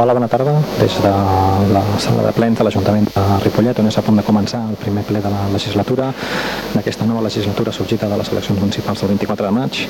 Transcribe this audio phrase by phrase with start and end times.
[0.00, 0.52] Hola, bona tarda.
[0.78, 1.10] Des de
[1.74, 4.76] la sala de plens de l'Ajuntament de Ripollet, on és a punt de començar el
[4.78, 6.12] primer ple de la legislatura,
[6.70, 9.80] d'aquesta nova legislatura sorgida de les eleccions municipals del 24 de maig.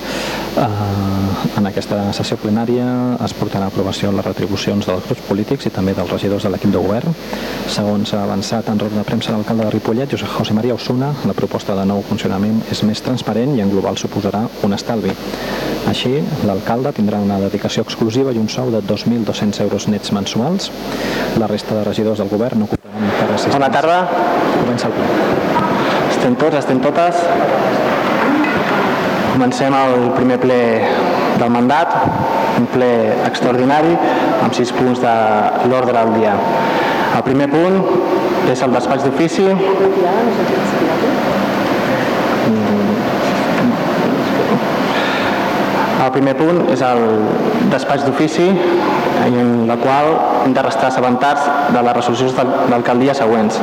[0.64, 2.86] Eh, en aquesta sessió plenària
[3.26, 6.72] es portarà a aprovació les retribucions dels grups polítics i també dels regidors de l'equip
[6.72, 7.12] de govern.
[7.68, 11.77] Segons ha avançat en roda de premsa l'alcalde de Ripollet, José María Osuna, la proposta
[11.77, 15.12] de nou funcionament és més transparent i en global suposarà un estalvi.
[15.88, 20.70] Així, l'alcalde tindrà una dedicació exclusiva i un sou de 2.200 euros nets mensuals.
[21.38, 23.58] La resta de regidors del govern no cobraran per assistència.
[23.58, 23.98] Bona tarda.
[24.62, 25.06] Comença el ple.
[26.14, 27.20] Estem tots, estem totes.
[29.32, 30.61] Comencem el primer ple
[31.39, 31.92] del mandat,
[32.58, 32.91] un ple
[33.28, 33.94] extraordinari
[34.42, 35.14] amb sis punts de
[35.70, 36.34] l'ordre del dia.
[37.14, 37.78] El primer punt
[38.50, 39.47] és el despatx d'ofici.
[45.98, 47.05] El primer punt és el
[47.72, 48.48] despatx d'ofici
[49.27, 50.12] en la qual
[50.45, 52.34] hem de restar assabentats de les resolucions
[52.70, 53.61] d'alcaldia següents.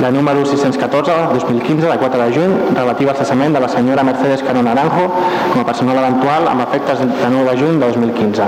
[0.00, 4.44] La número 614, 2015, de 4 de juny, relativa al cessament de la senyora Mercedes
[4.46, 5.08] Cano Naranjo
[5.52, 8.46] com a personal eventual amb efectes de 9 de juny de 2015.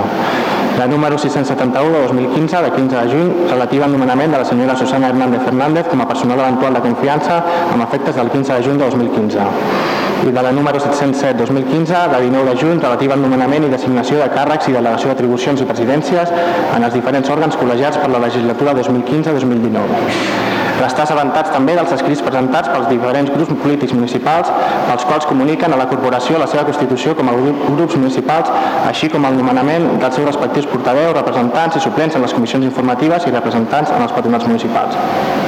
[0.79, 4.77] La número 671 de 2015, de 15 de juny, relativa al nomenament de la senyora
[4.77, 7.43] Susana Hernández Fernández com a personal eventual de confiança
[7.73, 12.51] amb efectes del 15 de juny de 2015 i de la número 707-2015 de 19
[12.51, 16.33] de juny relativa al nomenament i designació de càrrecs i delegació d'atribucions i presidències
[16.77, 20.51] en els diferents òrgans col·legiats per la legislatura 2015-2019.
[20.81, 24.49] Restar assabentats també dels escrits presentats pels diferents grups polítics municipals
[24.89, 28.49] pels quals comuniquen a la corporació la seva constitució com a grups municipals,
[28.89, 33.29] així com el nomenament dels seus respectius portaveus, representants i suplents en les comissions informatives
[33.29, 35.40] i representants en els patronats municipals.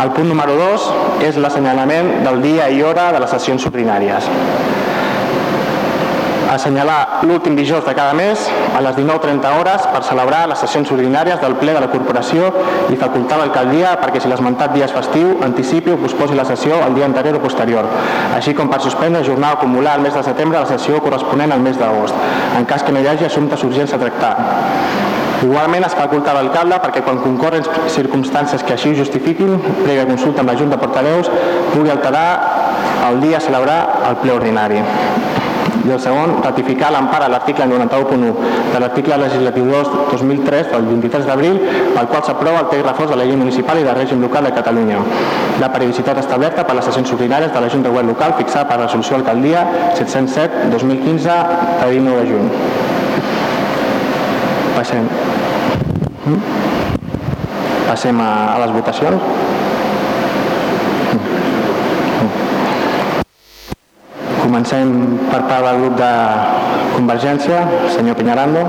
[0.00, 0.90] El punt número 2
[1.28, 4.30] és l'assenyalament del dia i hora de les sessions ordinàries
[6.50, 11.38] assenyalar l'últim dijous de cada mes a les 19.30 hores per celebrar les sessions ordinàries
[11.40, 12.48] del ple de la corporació
[12.90, 16.96] i facultar l'alcaldia perquè si l'esmentat dia és festiu anticipi o posposi la sessió el
[16.98, 17.86] dia anterior o posterior,
[18.34, 21.62] així com per suspendre jornar o acumular el mes de setembre la sessió corresponent al
[21.62, 22.18] mes d'agost,
[22.58, 24.34] en cas que no hi hagi assumptes urgents a tractar.
[25.40, 30.52] Igualment es faculta l'alcalde perquè quan concorren circumstàncies que així ho justifiquin, prèvia consulta amb
[30.52, 31.30] la Junta de Portaveus,
[31.72, 32.26] pugui alterar
[33.08, 33.78] el dia a celebrar
[34.10, 34.82] el ple ordinari.
[35.80, 38.34] I el segon, ratificar l'empara a l'article 91.1
[38.74, 41.56] de l'article legislatiu 2 2003 del 23 d'abril
[41.96, 44.52] pel qual s'aprova el text reforç de la llei municipal i de règim local de
[44.60, 45.00] Catalunya.
[45.64, 48.82] La periodicitat establerta per les sessions ordinàries de la Junta de Govern Local fixada per
[48.84, 49.64] resolució alcaldia
[49.96, 51.42] 707-2015
[51.80, 52.89] de 19 de juny.
[54.90, 55.06] Passem.
[57.86, 59.22] Passem a, a les votacions.
[64.40, 64.90] Comencem
[65.30, 66.10] per part del grup de
[66.96, 67.62] Convergència,
[67.94, 68.66] senyor Peñarando.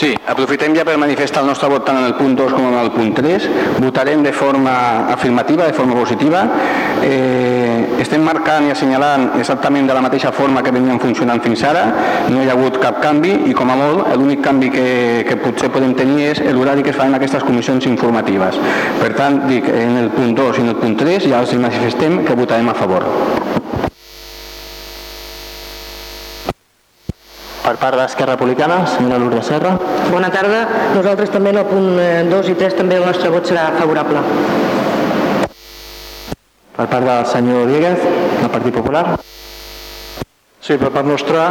[0.00, 2.76] Sí, aprofitem ja per manifestar el nostre vot tant en el punt 2 com en
[2.80, 3.48] el punt 3.
[3.84, 4.72] Votarem de forma
[5.12, 6.40] afirmativa, de forma positiva.
[7.04, 11.84] Eh, estem marcant i assenyalant exactament de la mateixa forma que venien funcionant fins ara.
[12.32, 14.88] No hi ha hagut cap canvi i com a molt l'únic canvi que,
[15.28, 18.56] que potser podem tenir és l'horari que es fan aquestes comissions informatives.
[19.04, 22.22] Per tant, dic, en el punt 2 i en el punt 3 ja els manifestem
[22.24, 23.04] que votarem a favor.
[27.70, 29.76] Per part d'Esquerra Republicana, senyora Lourdes Serra.
[30.10, 30.64] Bona tarda.
[30.90, 34.24] Nosaltres també en el punt 2 i 3 també el nostre vot serà favorable.
[36.74, 38.02] Per part del senyor Rodríguez,
[38.40, 39.04] del Partit Popular.
[40.58, 41.46] Sí, per part nostra,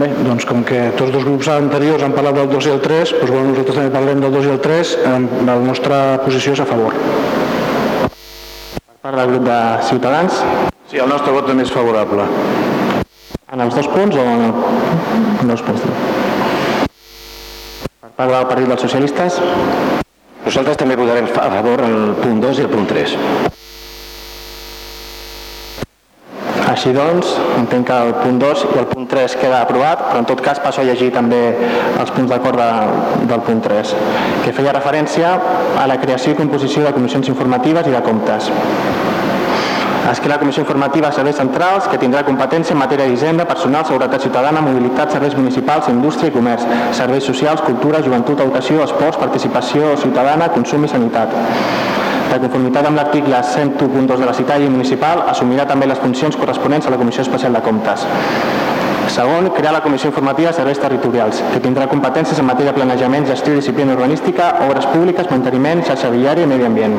[0.00, 3.14] bé, doncs com que tots dos grups anteriors han parlat del 2 i el 3,
[3.20, 4.96] doncs bueno, nosaltres també parlem del 2 i el 3,
[5.50, 6.96] la nostra posició és a favor.
[8.08, 10.40] Per part del grup de Ciutadans.
[10.88, 12.30] Sí, el nostre vot també és favorable.
[13.50, 14.52] En els dos punts o en,
[15.48, 15.82] dos punts?
[18.00, 19.38] Per part del Partit dels Socialistes.
[20.44, 23.16] Nosaltres també votarem a favor el punt 2 i el punt 3.
[26.70, 30.30] Així doncs, entenc que el punt 2 i el punt 3 queda aprovat, però en
[30.30, 32.70] tot cas passo a llegir també els punts d'acord de,
[33.32, 33.96] del punt 3,
[34.44, 35.34] que feia referència
[35.74, 38.52] a la creació i composició de comissions informatives i de comptes.
[40.08, 43.84] Es crea la Comissió Informativa de Serveis Centrals que tindrà competència en matèria d'hisenda, personal,
[43.86, 46.64] seguretat ciutadana, mobilitat, serveis municipals, indústria i comerç,
[46.96, 51.36] serveis socials, cultura, joventut, educació, esports, participació ciutadana, consum i sanitat.
[52.30, 56.88] De conformitat amb l'article 101.2 de la citada llei municipal, assumirà també les funcions corresponents
[56.88, 58.06] a la Comissió Especial de Comptes.
[59.10, 63.26] Segon, crear la Comissió Informativa de Serveis Territorials, que tindrà competències en matèria de planejament,
[63.30, 66.98] gestió i disciplina urbanística, obres públiques, manteniment, xarxa viària i medi ambient.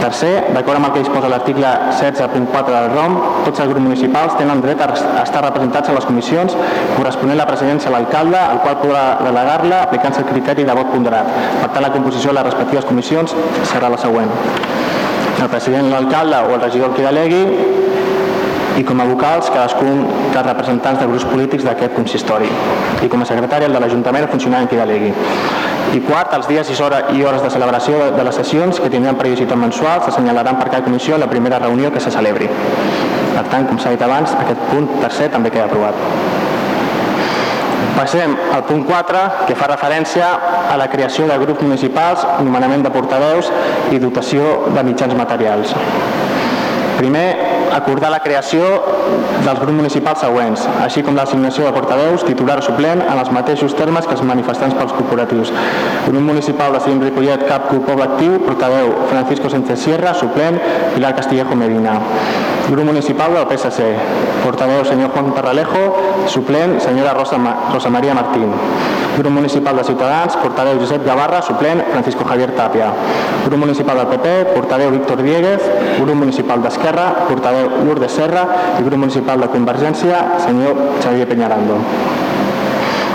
[0.00, 3.16] Tercer, d'acord amb el que disposa l'article 16.4 del ROM,
[3.46, 4.90] tots els grups municipals tenen dret a
[5.22, 6.56] estar representats a les comissions
[6.96, 11.32] corresponent la presidència a l'alcalde, el qual podrà delegar-la aplicant-se el criteri de vot ponderat.
[11.62, 13.34] Per tant, la composició de les respectives comissions
[13.72, 14.30] serà la següent.
[15.36, 17.42] El president, l'alcalde o el regidor que delegui
[18.76, 20.02] i com a vocals cadascun
[20.34, 22.48] dels representants de grups polítics d'aquest consistori
[23.02, 25.12] i com a secretari el de l'Ajuntament el funcionari que delegui.
[25.96, 29.16] I quart, els dies i hores, i hores de celebració de, les sessions que tindran
[29.16, 32.50] periodicitat mensual s'assenyalaran per cada comissió la primera reunió que se celebri.
[33.36, 35.94] Per tant, com s'ha dit abans, aquest punt tercer també queda aprovat.
[37.96, 40.26] Passem al punt 4, que fa referència
[40.68, 43.48] a la creació de grups municipals, nomenament de portaveus
[43.92, 45.72] i dotació de mitjans materials.
[46.98, 47.28] Primer,
[47.76, 48.62] acordar la creació
[49.44, 54.08] dels grups municipals següents, així com l'assignació de portaveus, titular suplent, en els mateixos termes
[54.08, 55.52] que els manifestants pels corporatius.
[56.08, 60.58] Grup municipal de Cidim Ripollet, cap grup poble actiu, portaveu Francisco Sánchez Sierra, suplent,
[60.96, 62.00] Pilar Castillejo Medina.
[62.66, 63.92] Grup municipal del PSC,
[64.42, 65.84] portaveu senyor Juan Parralejo,
[66.26, 68.50] suplent, senyora Rosa, Ma Rosa María Martín.
[69.16, 72.90] Grup municipal de Ciutadans, portaveu Josep Gavarra, suplent, Francisco Javier Tapia.
[73.46, 75.62] Grup municipal del PP, portaveu Víctor Dieguez,
[76.00, 78.44] grup municipal d'Esquerra, portaveu Lourdes Serra
[78.78, 81.78] i grup municipal de Convergència, senyor Xavier Peñarando.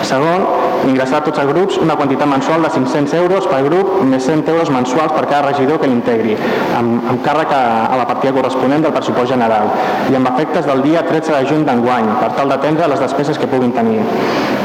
[0.07, 0.45] Segon,
[0.89, 4.49] ingressar a tots els grups una quantitat mensual de 500 euros per grup més 100
[4.53, 6.37] euros mensuals per cada regidor que l'integri,
[6.77, 7.61] amb, amb càrrec a,
[7.91, 9.69] a la partida corresponent del pressupost general
[10.11, 13.49] i amb efectes del dia 13 de juny d'enguany per tal d'atendre les despeses que
[13.51, 13.99] puguin tenir.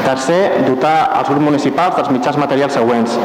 [0.06, 3.16] Tercer, dotar els grups municipals dels mitjans materials següents.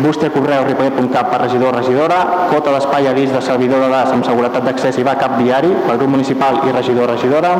[0.00, 4.64] Buste correu ripollet.cat per regidor o regidora, cota d'espai a de servidor de amb seguretat
[4.64, 7.52] d'accés i backup diari pel grup municipal i regidor o regidora,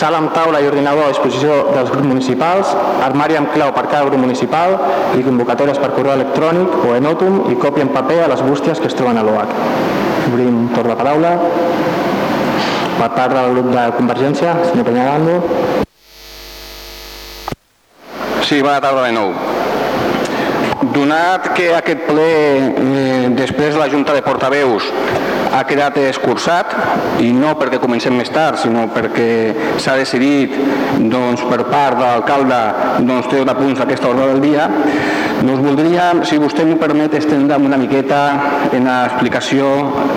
[0.00, 2.70] sala amb taula i ordinador a disposició dels grups municipals,
[3.04, 4.78] armari amb clau per cada grup municipal
[5.18, 8.88] i convocatòries per correu electrònic o enòtum i còpia en paper a les bústies que
[8.88, 9.52] es troben a l'OAC.
[10.30, 11.34] Obrim torn de paraula.
[13.00, 15.36] Per part del grup de Convergència, senyor Peñarando.
[18.48, 19.34] Sí, bona tarda de nou.
[20.96, 22.30] Donat que aquest ple,
[22.72, 24.88] eh, després de la Junta de Portaveus,
[25.52, 26.74] ha quedat escurçat,
[27.22, 29.30] i no perquè comencem més tard, sinó perquè
[29.82, 30.54] s'ha decidit
[31.10, 32.60] doncs, per part de l'alcalde
[33.06, 34.68] doncs, treure punts d'aquesta ordre del dia,
[35.40, 38.20] doncs voldria, si vostè m'ho permet, estendre'm una miqueta
[38.76, 39.70] en l'explicació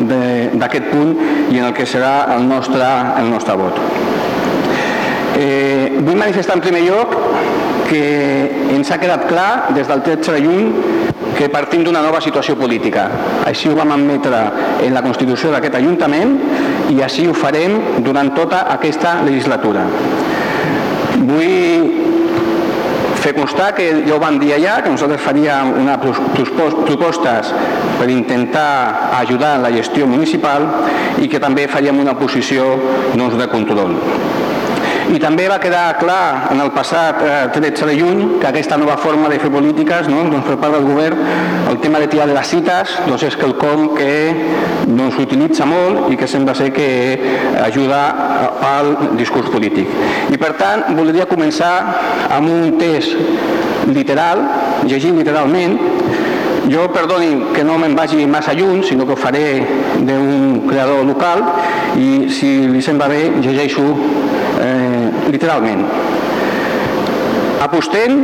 [0.09, 1.13] d'aquest punt
[1.49, 2.89] i en el que serà el nostre,
[3.21, 3.79] el nostre vot.
[5.33, 7.15] Eh, vull manifestar en primer lloc
[7.87, 8.03] que
[8.75, 11.02] ens ha quedat clar des del 13 de juny
[11.37, 13.07] que partim d'una nova situació política.
[13.47, 14.43] Així ho vam admetre
[14.85, 16.37] en la Constitució d'aquest Ajuntament
[16.93, 19.85] i així ho farem durant tota aquesta legislatura.
[21.23, 22.01] Vull
[23.23, 27.53] fer constar que ja ho vam dir allà, que nosaltres faríem una propostes
[27.99, 30.67] per intentar ajudar en la gestió municipal
[31.23, 32.73] i que també faríem una posició
[33.15, 33.95] doncs, de control.
[35.11, 38.95] I també va quedar clar en el passat eh, 13 de juny que aquesta nova
[39.01, 41.19] forma de fer polítiques no, doncs per part del govern,
[41.69, 44.13] el tema de tirar de les cites doncs és quelcom que
[44.87, 46.87] doncs, s'utilitza molt i que sembla ser que
[47.63, 48.01] ajuda
[48.63, 49.89] al discurs polític.
[50.31, 51.73] I per tant, voldria començar
[52.31, 53.17] amb un test
[53.93, 54.41] literal,
[54.87, 55.77] llegint literalment,
[56.69, 59.63] jo, perdoni que no me'n vagi massa lluny, sinó que ho faré
[59.99, 61.43] d'un creador local
[61.99, 63.83] i si li sembla bé llegeixo
[64.63, 64.82] eh,
[65.31, 65.85] literalment.
[67.63, 68.23] Apostem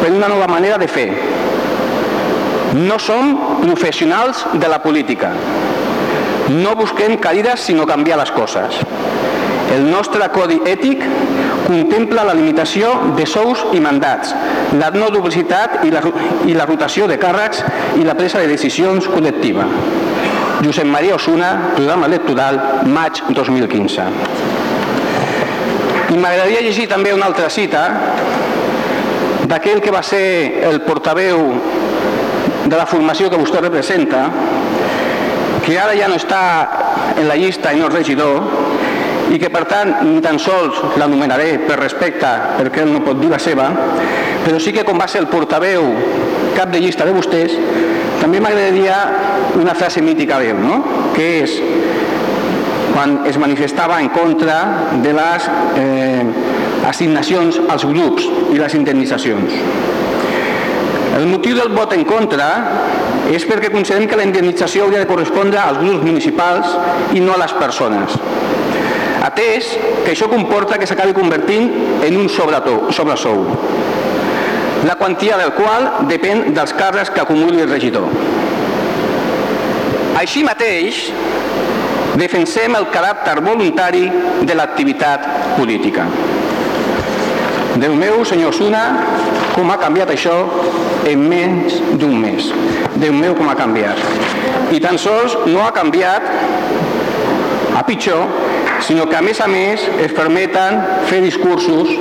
[0.00, 1.08] per una nova manera de fer.
[2.76, 5.32] No som professionals de la política.
[6.48, 8.80] No busquem cadires sinó canviar les coses.
[9.68, 11.02] El nostre codi ètic
[11.66, 14.32] contempla la limitació de sous i mandats,
[14.80, 16.00] la no duplicitat i la,
[16.48, 17.60] i la rotació de càrrecs
[18.00, 19.68] i la presa de decisions col·lectiva.
[20.64, 24.57] Josep Maria Osuna, programa electoral, maig 2015.
[26.08, 27.82] I m'agradaria llegir també una altra cita
[29.48, 31.42] d'aquell que va ser el portaveu
[32.68, 34.26] de la formació que vostè representa,
[35.64, 36.40] que ara ja no està
[37.16, 38.40] en la llista i no és regidor,
[39.28, 43.28] i que per tant ni tan sols l'anomenaré per respecte perquè ell no pot dir
[43.32, 43.68] la seva,
[44.44, 45.90] però sí que com va ser el portaveu
[46.56, 47.52] cap de llista de vostès,
[48.22, 48.96] també m'agradaria
[49.60, 50.80] una frase mítica d'ell, no?
[51.14, 51.58] que és
[52.98, 54.56] quan es manifestava en contra
[54.98, 55.44] de les
[55.78, 56.24] eh,
[56.88, 59.54] assignacions als grups i les indemnitzacions.
[61.14, 62.48] El motiu del vot en contra
[63.30, 66.74] és perquè considerem que la indemnització hauria de correspondre als grups municipals
[67.14, 68.18] i no a les persones.
[69.28, 69.70] Atès
[70.02, 71.70] que això comporta que s'acabi convertint
[72.02, 73.44] en un sobresou,
[74.90, 78.10] la quantia del qual depèn dels càrrecs que acumuli el regidor.
[80.18, 81.12] Així mateix,
[82.18, 84.06] defensem el caràcter voluntari
[84.42, 86.06] de l'activitat política.
[87.78, 88.82] Déu meu, senyor Suna,
[89.54, 90.34] com ha canviat això
[91.06, 92.50] en menys d'un mes.
[92.98, 94.00] Déu meu, com ha canviat.
[94.74, 96.26] I tan sols no ha canviat
[97.78, 98.26] a pitjor,
[98.82, 101.92] sinó que a més a més es permeten fer discursos,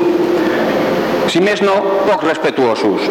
[1.29, 1.75] si més no,
[2.07, 3.05] poc respectuosos.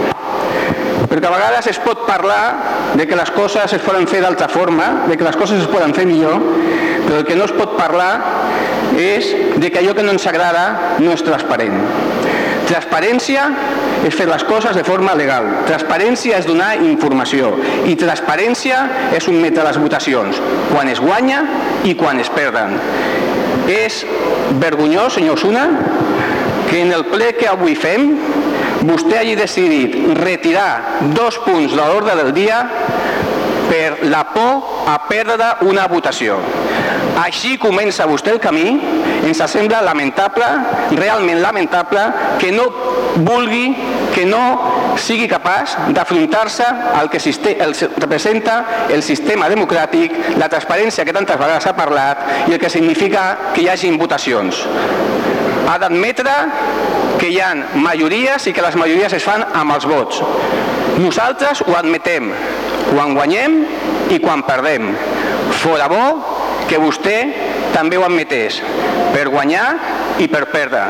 [1.07, 5.07] Perquè a vegades es pot parlar de que les coses es poden fer d'altra forma,
[5.07, 6.43] de que les coses es poden fer millor,
[7.07, 8.13] però el que no es pot parlar
[8.99, 11.79] és de que allò que no ens agrada no és transparent.
[12.67, 13.45] Transparència
[14.07, 15.47] és fer les coses de forma legal.
[15.69, 17.53] Transparència és donar informació.
[17.87, 18.81] I transparència
[19.15, 20.41] és sotmetre les votacions,
[20.73, 21.43] quan es guanya
[21.87, 22.77] i quan es perden.
[23.71, 24.03] És
[24.63, 25.67] vergonyós, senyor Suna,
[26.71, 28.13] que en el ple que avui fem
[28.87, 32.63] vostè hagi decidit retirar dos punts de l'ordre del dia
[33.67, 36.39] per la por a perdre una votació.
[37.17, 38.67] Així comença vostè el camí,
[39.25, 40.47] ens sembla lamentable,
[40.99, 42.03] realment lamentable,
[42.41, 42.67] que no
[43.25, 43.71] vulgui,
[44.13, 47.21] que no sigui capaç d'afrontar-se al que
[47.53, 52.71] el representa el sistema democràtic, la transparència que tantes vegades s'ha parlat i el que
[52.71, 54.65] significa que hi hagin votacions.
[55.67, 56.37] Ha d'admetre
[57.19, 60.21] que hi ha majories i que les majories es fan amb els vots.
[61.01, 62.31] Nosaltres ho admetem
[62.93, 63.63] quan guanyem
[64.13, 64.93] i quan perdem.
[65.63, 66.36] Fora bo
[66.67, 67.17] que vostè
[67.75, 68.61] també ho admetés,
[69.15, 69.67] per guanyar
[70.23, 70.87] i per perdre.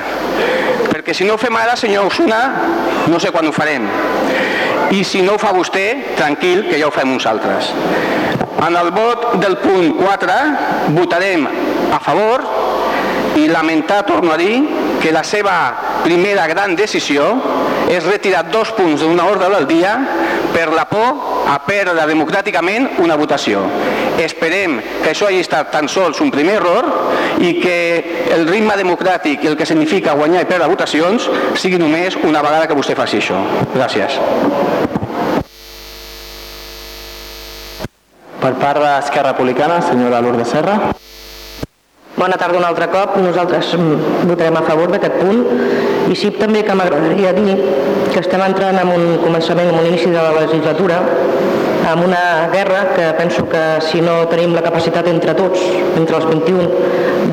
[0.90, 2.40] Perquè si no ho fem ara, senyor Osuna,
[3.10, 3.88] no sé quan ho farem.
[4.94, 7.72] I si no ho fa vostè, tranquil, que ja ho fem uns altres.
[8.66, 10.36] En el vot del punt 4
[10.96, 11.44] votarem
[11.92, 12.44] a favor
[13.36, 14.62] i lamentar, torno a dir,
[15.02, 15.56] que la seva
[16.04, 17.28] primera gran decisió
[17.92, 19.92] és retirar dos punts d'una ordre del dia
[20.56, 23.60] per la por a perdre democràticament una votació.
[24.16, 26.88] Esperem que això hagi estat tan sols un primer error
[27.44, 27.76] i que
[28.32, 31.28] el ritme democràtic i el que significa guanyar i perdre votacions
[31.60, 33.42] sigui només una vegada que vostè faci això.
[33.74, 34.16] Gràcies.
[38.40, 40.78] Per part d'Esquerra Republicana, senyora Lourdes Serra.
[42.16, 43.18] Bona tarda un altre cop.
[43.20, 45.42] Nosaltres mm, votarem a favor d'aquest punt
[46.08, 47.56] i sí també que m'agradaria dir
[48.12, 51.02] que estem entrant en un començament, en un inici de la legislatura
[51.86, 55.60] amb una guerra que penso que si no tenim la capacitat entre tots,
[55.94, 56.64] entre els 21,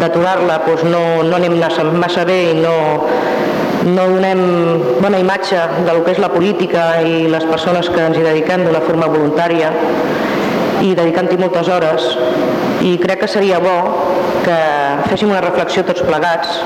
[0.02, 1.56] d'aturar-la, doncs no, no anem
[1.98, 2.75] massa bé i no,
[3.88, 4.44] no donem
[5.00, 8.84] bona imatge del que és la política i les persones que ens hi dediquem d'una
[8.84, 9.72] forma voluntària
[10.84, 12.12] i dedicant-hi moltes hores
[12.84, 13.78] i crec que seria bo
[14.43, 14.57] que
[15.09, 16.59] féssim una reflexió tots plegats.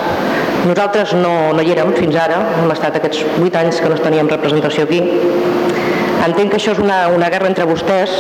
[0.68, 4.30] Nosaltres no, no hi érem fins ara, hem estat aquests vuit anys que no teníem
[4.32, 5.02] representació aquí.
[6.26, 8.16] Entenc que això és una, una guerra entre vostès,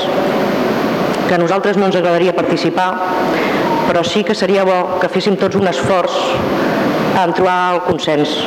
[1.27, 2.91] que a nosaltres no ens agradaria participar,
[3.87, 6.15] però sí que seria bo que féssim tots un esforç
[7.17, 8.37] en trobar el consens.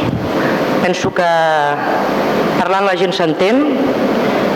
[0.80, 1.28] Penso que
[2.60, 3.60] parlant la gent s'entén,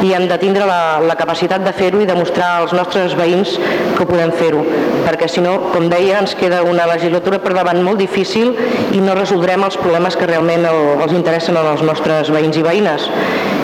[0.05, 3.57] i hem de tindre la, la capacitat de fer-ho i demostrar als nostres veïns
[3.97, 4.61] que podem fer-ho,
[5.07, 8.53] perquè si no, com deia, ens queda una legislatura per davant molt difícil
[8.93, 13.09] i no resoldrem els problemes que realment el, els interessen als nostres veïns i veïnes.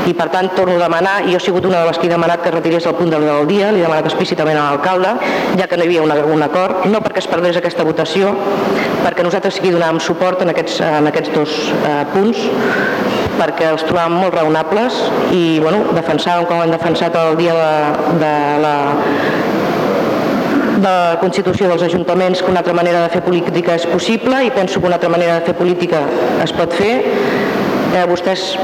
[0.09, 2.13] I per tant torno a demanar, i jo he sigut una de les que he
[2.13, 5.15] demanat que retirés el punt del dia, li he demanat explícitament a l'alcalde,
[5.59, 8.33] ja que no hi havia una, un acord, no perquè es perdés aquesta votació,
[9.05, 12.47] perquè nosaltres sí que donàvem suport en aquests, en aquests dos eh, punts,
[13.41, 14.99] perquè els trobàvem molt raonables
[15.37, 18.75] i bueno, defensàvem com hem defensat el dia de, de la
[20.81, 24.53] de la Constitució dels Ajuntaments que una altra manera de fer política és possible i
[24.55, 26.01] penso que una altra manera de fer política
[26.43, 26.95] es pot fer.
[27.91, 28.55] Eh, vostès,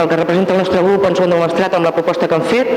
[0.00, 2.46] el que representa el nostre grup, ens ho han demostrat amb la proposta que han
[2.46, 2.70] fet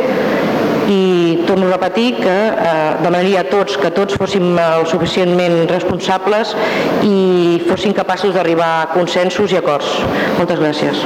[0.90, 2.74] i torno a repetir que eh,
[3.04, 6.56] demanaria a tots que tots fóssim el suficientment responsables
[7.06, 10.00] i fossin capaços d'arribar a consensos i acords.
[10.40, 11.06] Moltes gràcies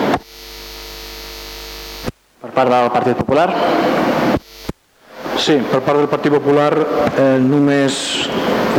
[2.54, 3.50] part del Partit Popular?
[5.38, 7.96] Sí, per part del Partit Popular eh, només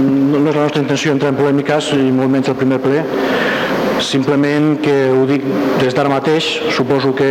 [0.00, 3.02] no és la nostra intenció entrar en polèmiques i molt menys el primer ple
[4.04, 5.44] simplement que ho dic
[5.80, 7.28] des d'ara mateix, suposo que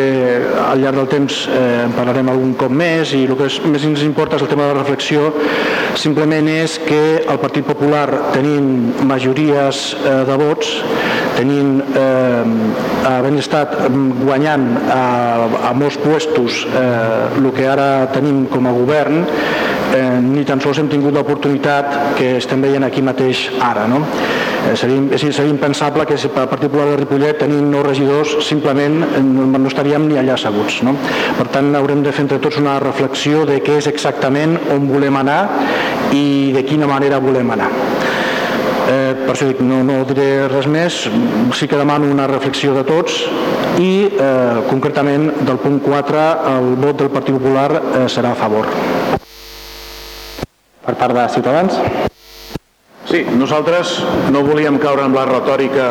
[0.63, 3.85] al llarg del temps eh, en parlarem algun cop més i el que és, més
[3.87, 5.29] ens importa és el tema de la reflexió,
[5.99, 10.75] simplement és que el Partit Popular tenint majories eh, de vots
[11.37, 12.43] tenint, eh,
[13.09, 13.75] havent estat
[14.21, 15.03] guanyant a,
[15.69, 19.23] a molts puestos eh, el que ara tenim com a govern,
[19.93, 23.87] eh, ni tan sols hem tingut l'oportunitat que estem veient aquí mateix ara.
[23.89, 24.03] No?
[24.63, 29.67] Eh, seria, seria impensable que per Popular de Ripollet tenint nous regidors simplement no, no
[29.67, 30.81] estaríem ni allà asseguts.
[30.87, 30.95] No?
[31.37, 35.19] Per tant, haurem de fer entre tots una reflexió de què és exactament on volem
[35.19, 35.41] anar
[36.15, 37.71] i de quina manera volem anar.
[38.83, 41.03] Eh, per això dic, no, no diré res més,
[41.55, 43.21] sí que demano una reflexió de tots
[43.79, 48.67] i eh, concretament del punt 4 el vot del Partit Popular eh, serà a favor.
[50.83, 51.79] Per part de Ciutadans?
[53.07, 54.01] Sí, nosaltres
[54.35, 55.87] no volíem caure en la retòrica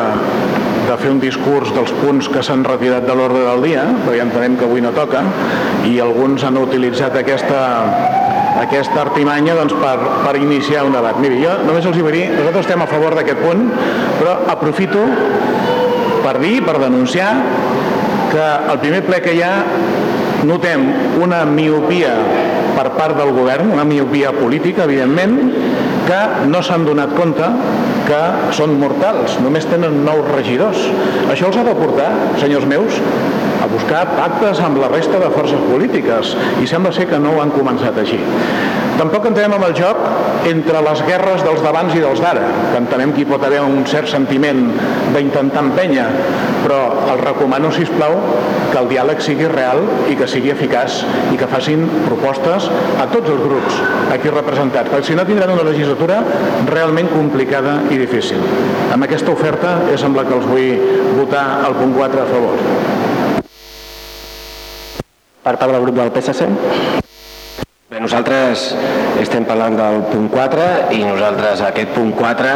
[0.83, 4.57] de fer un discurs dels punts que s'han retirat de l'ordre del dia, perquè entenem
[4.59, 5.23] que avui no toca,
[5.87, 7.61] i alguns han utilitzat aquesta,
[8.61, 9.95] aquesta artimanya doncs, per,
[10.25, 11.17] per iniciar un debat.
[11.21, 13.67] Miri, jo només els hi vull dir, nosaltres estem a favor d'aquest punt,
[14.19, 15.03] però aprofito
[16.23, 17.33] per dir, per denunciar,
[18.31, 19.53] que el primer ple que hi ha
[20.47, 20.85] notem
[21.23, 22.13] una miopia
[22.73, 25.37] per part del govern, una miopia política, evidentment,
[26.07, 27.47] que no s'han donat compte
[28.03, 28.21] que
[28.55, 30.81] són mortals, només tenen nous regidors.
[31.31, 32.09] Això els ha de portar,
[32.41, 32.97] senyors meus,
[33.73, 37.53] buscar pactes amb la resta de forces polítiques i sembla ser que no ho han
[37.55, 38.19] començat així.
[38.93, 39.99] Tampoc entrem amb el joc
[40.49, 43.81] entre les guerres dels d'abans i dels d'ara, que entenem que hi pot haver un
[43.89, 44.67] cert sentiment
[45.15, 46.05] d'intentar empènyer,
[46.63, 46.79] però
[47.11, 48.15] els recomano, si plau,
[48.71, 51.01] que el diàleg sigui real i que sigui eficaç
[51.33, 52.69] i que facin propostes
[53.01, 53.81] a tots els grups
[54.13, 56.21] aquí representats, perquè si no tindran una legislatura
[56.69, 58.41] realment complicada i difícil.
[58.93, 62.92] Amb aquesta oferta és amb la que els vull votar el punt 4 a favor.
[65.43, 66.45] Per part del grup del PSC?
[67.91, 68.69] Bé, nosaltres
[69.19, 72.53] estem parlant del punt 4 i nosaltres aquest punt 4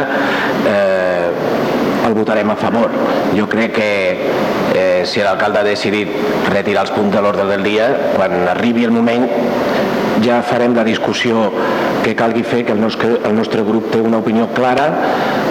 [0.70, 1.28] eh,
[2.08, 2.94] el votarem a favor.
[3.36, 3.90] Jo crec que
[4.72, 6.16] eh, si l'alcalde ha decidit
[6.48, 9.28] retirar els punts de l'ordre del dia, quan arribi el moment
[10.24, 11.44] ja farem la discussió
[12.08, 14.86] que calgui fer, que el nostre, el nostre grup té una opinió clara,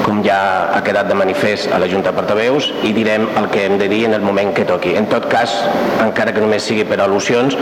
[0.01, 0.37] com ja
[0.73, 3.89] ha quedat de manifest a la Junta de Portaveus, i direm el que hem de
[3.91, 4.95] dir en el moment que toqui.
[4.97, 5.53] En tot cas,
[6.01, 7.57] encara que només sigui per al·lusions,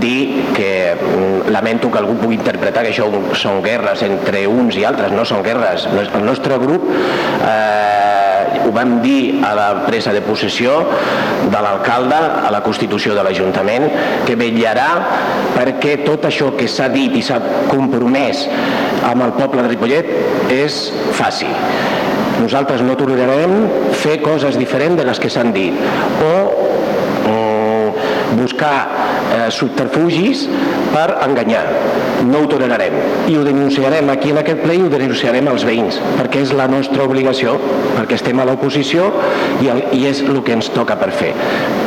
[0.00, 4.86] dir que mm, lamento que algú pugui interpretar que això són guerres entre uns i
[4.88, 5.88] altres, no són guerres.
[5.90, 8.19] El nostre grup eh,
[8.70, 10.76] ho vam dir a la presa de possessió
[11.50, 13.88] de l'alcalde, a la Constitució de l'Ajuntament,
[14.28, 14.88] que vetllarà
[15.56, 18.46] perquè tot això que s'ha dit i s'ha compromès
[19.10, 20.78] amb el poble de Ripollet és
[21.18, 21.50] fàcil.
[22.40, 23.66] Nosaltres no tolerarem
[24.00, 25.74] fer coses diferents de les que s'han dit
[26.24, 26.34] o
[28.40, 28.86] buscar
[29.30, 30.46] eh, subterfugis
[30.92, 31.64] per enganyar.
[32.26, 32.94] No ho tolerarem.
[33.30, 36.66] I ho denunciarem aquí en aquest ple i ho denunciarem als veïns, perquè és la
[36.68, 37.56] nostra obligació,
[37.96, 39.08] perquè estem a l'oposició
[39.62, 41.32] i, el, i és el que ens toca per fer.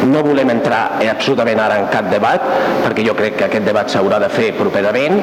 [0.09, 2.43] No volem entrar absolutament ara en cap debat,
[2.83, 5.19] perquè jo crec que aquest debat s'haurà de fer properament.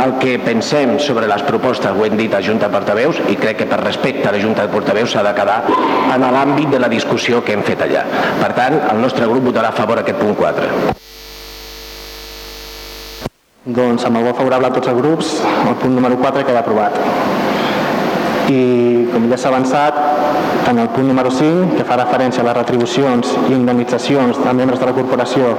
[0.00, 3.62] El que pensem sobre les propostes ho hem dit a Junta de Portaveus i crec
[3.62, 5.60] que per respecte a la Junta de Portaveus s'ha de quedar
[6.14, 8.06] en l'àmbit de la discussió que hem fet allà.
[8.40, 10.98] Per tant, el nostre grup votarà a favor aquest punt 4.
[13.60, 15.30] Doncs amb el vot favorable a tots els grups,
[15.68, 16.94] el punt número 4 queda aprovat.
[18.48, 18.60] I
[19.12, 19.98] com ja s'ha avançat,
[20.64, 24.80] tant el punt número 5, que fa referència a les retribucions i indemnitzacions de membres
[24.80, 25.52] de la corporació,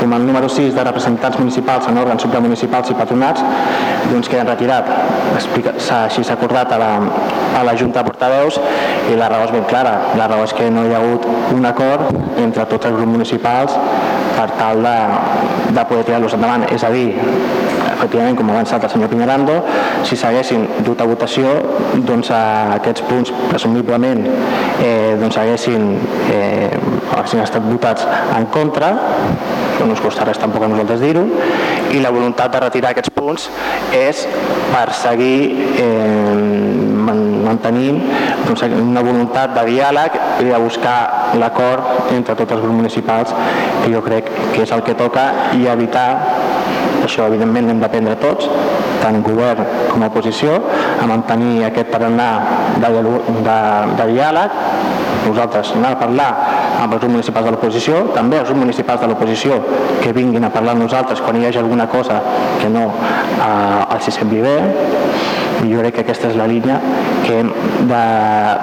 [0.00, 3.46] com el número 6 de representants municipals en òrgans supramunicipals i patronats,
[4.10, 4.90] doncs queden retirat.
[5.38, 6.92] Així s'ha acordat a la,
[7.60, 8.58] a la Junta de Portaveus
[9.06, 9.94] i la raó és ben clara.
[10.18, 12.10] La raó és que no hi ha hagut un acord
[12.42, 13.78] entre tots els grups municipals
[14.36, 14.96] per tal de,
[15.72, 16.66] de poder tirar-los endavant.
[16.72, 17.08] És a dir,
[17.96, 19.56] efectivament, com ha avançat el senyor Piñarando,
[20.06, 21.54] si s'haguessin dut a votació,
[22.06, 24.24] doncs aquests punts presumiblement
[24.84, 25.88] eh, doncs haguessin,
[26.32, 26.70] eh,
[27.14, 28.92] haguessin estat votats en contra,
[29.80, 31.24] no ens costa res tampoc a nosaltres dir-ho,
[31.94, 33.48] i la voluntat de retirar aquests punts
[33.94, 34.24] és
[34.72, 35.38] per seguir
[35.80, 36.95] eh,
[37.46, 38.02] mantenint
[38.46, 40.98] doncs, una voluntat de diàleg i de buscar
[41.40, 43.34] l'acord entre tots els grups municipals
[43.82, 45.28] que jo crec que és el que toca
[45.58, 46.08] i evitar
[47.06, 48.48] això evidentment l'hem d'aprendre tots,
[49.02, 50.56] tant govern com a oposició,
[51.00, 52.30] a mantenir aquest tarannà
[52.82, 52.90] de,
[53.46, 53.58] de,
[54.00, 54.56] de diàleg,
[55.26, 56.28] nosaltres anar a parlar
[56.82, 59.58] amb els municipals de l'oposició, també els municipals de l'oposició
[60.02, 62.20] que vinguin a parlar amb nosaltres quan hi hagi alguna cosa
[62.60, 64.56] que no eh, els sembli bé,
[65.66, 66.78] i jo crec que aquesta és la línia
[67.26, 67.50] que hem
[67.90, 68.02] de,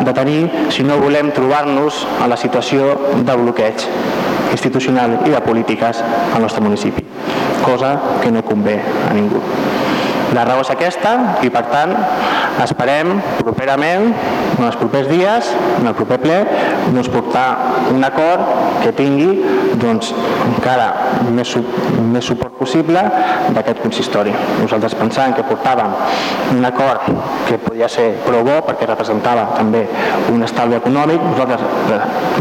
[0.08, 0.40] de tenir
[0.74, 2.94] si no volem trobar-nos a la situació
[3.28, 3.88] de bloqueig
[4.54, 7.04] institucional i de polítiques al nostre municipi,
[7.66, 9.42] cosa que no convé a ningú.
[10.34, 11.14] La raó és aquesta
[11.46, 11.92] i per tant
[12.64, 14.14] esperem properament,
[14.54, 16.40] en els propers dies, en el proper ple,
[16.94, 17.48] doncs, portar
[17.94, 19.44] un acord que tingui
[19.82, 20.14] doncs,
[20.48, 20.90] encara
[21.34, 21.54] més,
[22.14, 23.04] més suport possible
[23.56, 24.34] d'aquest consistori.
[24.62, 25.96] Nosaltres pensàvem que portàvem
[26.56, 27.10] un acord
[27.48, 29.84] que podia ser prou bo perquè representava també
[30.32, 31.22] un estalvi econòmic.
[31.34, 31.66] Nosaltres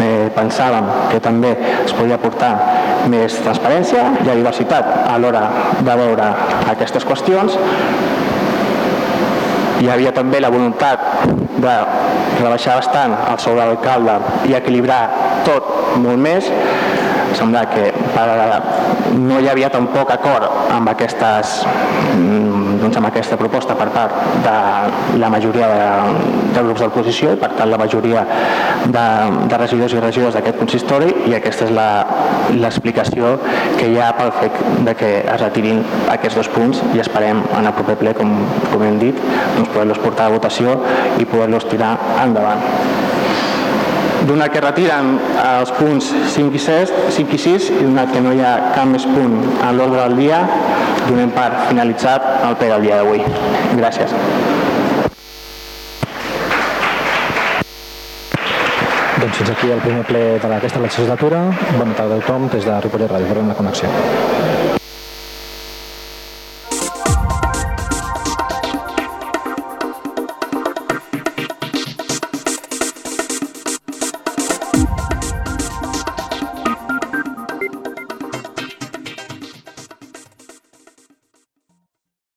[0.06, 2.54] eh, pensàvem que també es podia portar
[3.12, 5.46] més transparència i diversitat a l'hora
[5.82, 6.28] de veure
[6.70, 7.58] aquestes qüestions
[9.82, 11.00] hi havia també la voluntat
[11.62, 11.72] de
[12.38, 14.14] rebaixar bastant el sou de l'alcalde
[14.50, 15.00] i equilibrar
[15.46, 16.50] tot molt més
[17.36, 17.90] sembla que
[19.18, 21.62] no hi havia tampoc acord amb, aquestes,
[22.14, 24.14] mm, doncs amb aquesta proposta per part
[24.44, 26.22] de la majoria de,
[26.54, 28.24] de grups d'oposició i per tant la majoria
[28.86, 29.06] de,
[29.50, 33.36] de regidors i regidors d'aquest consistori i aquesta és l'explicació
[33.78, 35.82] que hi ha pel fet de que es retirin
[36.16, 38.36] aquests dos punts i esperem en el proper ple, com,
[38.70, 39.18] com hem dit,
[39.56, 40.78] doncs poder-los portar a votació
[41.18, 43.11] i poder-los tirar endavant
[44.32, 48.32] donat que retiren els punts 5 i 6, 5 i 6 i donat que no
[48.32, 50.42] hi ha cap més punt en l'ordre del dia,
[51.08, 53.22] donem per finalitzat el ple del dia d'avui.
[53.80, 54.16] Gràcies.
[59.22, 61.44] Doncs fins aquí el primer ple d'aquesta legislatura.
[61.76, 63.30] Bona tarda a tothom des de Ripollet Ràdio.
[63.30, 64.61] Per la connexió.